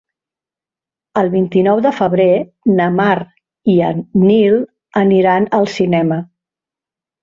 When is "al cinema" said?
5.63-6.25